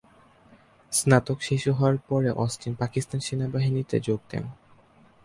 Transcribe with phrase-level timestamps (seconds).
[0.91, 4.43] স্নাতক শেষ হওয়ার পরে অস্টিন পাকিস্তান সেনাবাহিনীতে যোগ দেন।